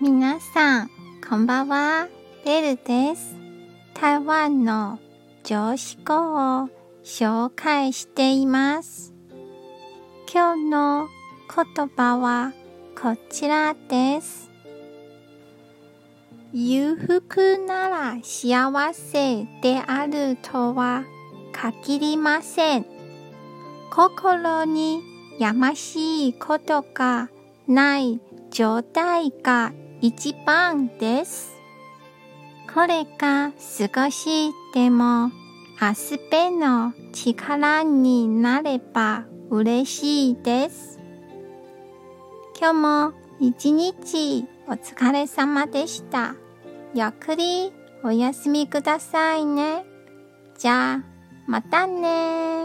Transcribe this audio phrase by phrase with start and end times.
[0.00, 0.90] 皆さん、
[1.28, 2.06] こんばんは。
[2.44, 3.34] ベルです。
[3.94, 5.00] 台湾の
[5.42, 6.14] 常識語
[6.62, 6.68] を
[7.02, 9.12] 紹介しています。
[10.32, 11.08] 今日の
[11.76, 12.52] 言葉は
[12.94, 14.52] こちらです。
[16.52, 21.02] 裕福なら幸せであるとは
[21.50, 22.86] 限りません。
[23.90, 25.02] 心に
[25.40, 27.30] やましいことが
[27.66, 28.20] ない
[28.52, 31.56] 状態が一番です。
[32.72, 35.32] これが少しでも
[35.80, 41.00] アスペの力になれば嬉しいです。
[42.60, 46.36] 今日も一日お疲れ様でした。
[46.94, 47.72] ゆっくり
[48.04, 49.84] お休みくださいね。
[50.56, 51.04] じゃあ、
[51.48, 52.57] またね